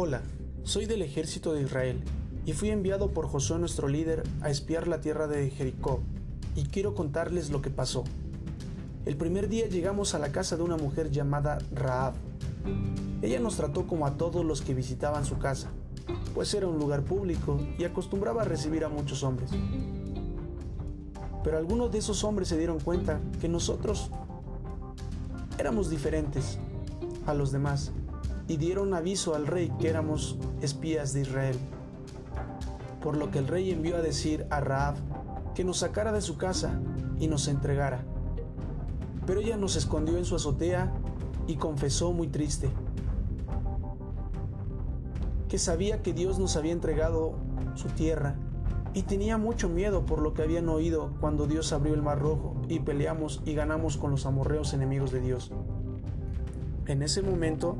Hola, 0.00 0.22
soy 0.62 0.86
del 0.86 1.02
ejército 1.02 1.52
de 1.52 1.62
Israel 1.62 2.00
y 2.46 2.52
fui 2.52 2.70
enviado 2.70 3.10
por 3.10 3.26
Josué 3.26 3.58
nuestro 3.58 3.88
líder 3.88 4.22
a 4.42 4.48
espiar 4.48 4.86
la 4.86 5.00
tierra 5.00 5.26
de 5.26 5.50
Jericó 5.50 6.02
y 6.54 6.66
quiero 6.66 6.94
contarles 6.94 7.50
lo 7.50 7.62
que 7.62 7.70
pasó. 7.70 8.04
El 9.06 9.16
primer 9.16 9.48
día 9.48 9.66
llegamos 9.66 10.14
a 10.14 10.20
la 10.20 10.30
casa 10.30 10.56
de 10.56 10.62
una 10.62 10.76
mujer 10.76 11.10
llamada 11.10 11.58
Raab. 11.74 12.14
Ella 13.22 13.40
nos 13.40 13.56
trató 13.56 13.88
como 13.88 14.06
a 14.06 14.16
todos 14.16 14.44
los 14.44 14.62
que 14.62 14.72
visitaban 14.72 15.24
su 15.24 15.38
casa, 15.38 15.68
pues 16.32 16.54
era 16.54 16.68
un 16.68 16.78
lugar 16.78 17.02
público 17.02 17.58
y 17.76 17.82
acostumbraba 17.82 18.42
a 18.42 18.44
recibir 18.44 18.84
a 18.84 18.88
muchos 18.88 19.24
hombres. 19.24 19.50
Pero 21.42 21.58
algunos 21.58 21.90
de 21.90 21.98
esos 21.98 22.22
hombres 22.22 22.46
se 22.46 22.56
dieron 22.56 22.78
cuenta 22.78 23.20
que 23.40 23.48
nosotros 23.48 24.12
éramos 25.58 25.90
diferentes 25.90 26.60
a 27.26 27.34
los 27.34 27.50
demás 27.50 27.90
y 28.48 28.56
dieron 28.56 28.94
aviso 28.94 29.34
al 29.34 29.46
rey 29.46 29.70
que 29.78 29.88
éramos 29.88 30.38
espías 30.60 31.12
de 31.12 31.20
Israel. 31.20 31.56
Por 33.02 33.16
lo 33.16 33.30
que 33.30 33.38
el 33.38 33.46
rey 33.46 33.70
envió 33.70 33.96
a 33.96 34.02
decir 34.02 34.46
a 34.50 34.60
Raab 34.60 34.96
que 35.54 35.62
nos 35.64 35.78
sacara 35.78 36.10
de 36.10 36.22
su 36.22 36.36
casa 36.36 36.80
y 37.20 37.28
nos 37.28 37.46
entregara. 37.46 38.04
Pero 39.26 39.40
ella 39.40 39.56
nos 39.56 39.76
escondió 39.76 40.16
en 40.16 40.24
su 40.24 40.34
azotea 40.34 40.92
y 41.46 41.56
confesó 41.56 42.12
muy 42.12 42.28
triste 42.28 42.70
que 45.48 45.58
sabía 45.58 46.02
que 46.02 46.12
Dios 46.12 46.38
nos 46.38 46.56
había 46.56 46.72
entregado 46.72 47.34
su 47.74 47.88
tierra 47.88 48.36
y 48.92 49.02
tenía 49.02 49.38
mucho 49.38 49.68
miedo 49.68 50.04
por 50.04 50.20
lo 50.20 50.34
que 50.34 50.42
habían 50.42 50.68
oído 50.68 51.14
cuando 51.20 51.46
Dios 51.46 51.72
abrió 51.72 51.94
el 51.94 52.02
mar 52.02 52.18
rojo 52.18 52.54
y 52.68 52.80
peleamos 52.80 53.42
y 53.44 53.54
ganamos 53.54 53.96
con 53.96 54.10
los 54.10 54.26
amorreos 54.26 54.74
enemigos 54.74 55.10
de 55.10 55.20
Dios. 55.20 55.50
En 56.86 57.02
ese 57.02 57.22
momento, 57.22 57.76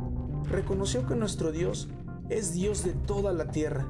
reconoció 0.51 1.07
que 1.07 1.15
nuestro 1.15 1.53
Dios 1.53 1.89
es 2.29 2.53
Dios 2.53 2.85
de 2.85 2.93
toda 2.93 3.33
la 3.33 3.51
tierra. 3.51 3.87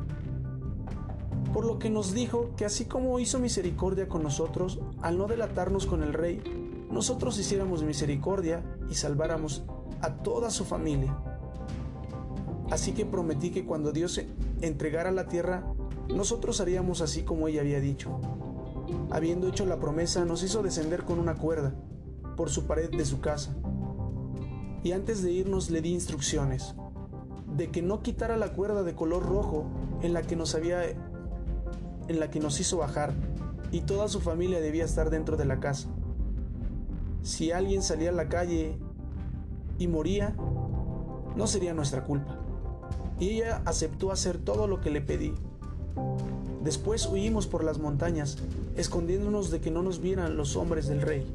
Por 1.53 1.64
lo 1.64 1.78
que 1.78 1.91
nos 1.91 2.12
dijo 2.12 2.51
que 2.56 2.64
así 2.64 2.84
como 2.84 3.19
hizo 3.19 3.39
misericordia 3.39 4.09
con 4.09 4.23
nosotros, 4.23 4.81
al 5.01 5.19
no 5.19 5.27
delatarnos 5.27 5.86
con 5.86 6.03
el 6.03 6.12
rey, 6.12 6.42
nosotros 6.91 7.39
hiciéramos 7.39 7.83
misericordia 7.83 8.62
y 8.91 8.95
salváramos 8.95 9.64
a 10.01 10.14
toda 10.17 10.51
su 10.51 10.64
familia. 10.64 11.17
Así 12.70 12.92
que 12.92 13.06
prometí 13.06 13.51
que 13.51 13.64
cuando 13.64 13.92
Dios 13.92 14.20
entregara 14.61 15.11
la 15.11 15.27
tierra, 15.27 15.64
nosotros 16.09 16.61
haríamos 16.61 17.01
así 17.01 17.23
como 17.23 17.48
ella 17.48 17.62
había 17.62 17.81
dicho. 17.81 18.20
Habiendo 19.11 19.48
hecho 19.48 19.64
la 19.64 19.81
promesa, 19.81 20.25
nos 20.25 20.42
hizo 20.42 20.62
descender 20.62 21.05
con 21.05 21.19
una 21.19 21.34
cuerda 21.34 21.75
por 22.36 22.51
su 22.51 22.67
pared 22.67 22.91
de 22.91 23.05
su 23.05 23.20
casa. 23.20 23.56
Y 24.83 24.93
antes 24.93 25.23
de 25.23 25.33
irnos 25.33 25.71
le 25.71 25.81
di 25.81 25.93
instrucciones 25.93 26.75
de 27.57 27.71
que 27.71 27.83
no 27.83 28.03
quitara 28.03 28.37
la 28.37 28.53
cuerda 28.53 28.83
de 28.83 28.95
color 28.95 29.25
rojo 29.27 29.65
en 30.03 30.12
la 30.12 30.23
que 30.23 30.37
nos 30.37 30.55
había 30.55 30.83
en 30.87 32.20
la 32.20 32.31
que 32.31 32.41
nos 32.41 32.59
hizo 32.61 32.79
bajar 32.79 33.12
y 33.70 33.83
toda 33.83 34.09
su 34.09 34.20
familia 34.20 34.61
debía 34.61 34.85
estar 34.85 35.11
dentro 35.11 35.37
de 35.37 35.45
la 35.45 35.61
casa. 35.61 35.89
Si 37.23 37.53
alguien 37.53 37.83
salía 37.83 38.11
a 38.11 38.12
la 38.12 38.29
calle 38.29 38.79
y 39.79 39.89
moría, 39.89 40.35
no 41.37 41.47
sería 41.47 41.75
nuestra 41.75 42.05
culpa. 42.05 42.39
Y 43.20 43.31
ella 43.31 43.63
aceptó 43.67 44.11
hacer 44.11 44.39
todo 44.39 44.67
lo 44.67 44.81
que 44.81 44.91
le 44.91 45.01
pedí. 45.01 45.35
Después 46.63 47.07
huimos 47.07 47.47
por 47.47 47.65
las 47.65 47.79
montañas, 47.79 48.39
escondiéndonos 48.77 49.51
de 49.51 49.61
que 49.61 49.70
no 49.70 49.83
nos 49.83 50.01
vieran 50.01 50.37
los 50.37 50.57
hombres 50.57 50.87
del 50.89 51.03
rey. 51.03 51.27